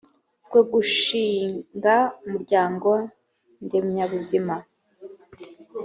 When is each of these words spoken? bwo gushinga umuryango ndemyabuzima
bwo 0.45 0.61
gushinga 0.71 1.95
umuryango 2.25 2.89
ndemyabuzima 3.65 4.55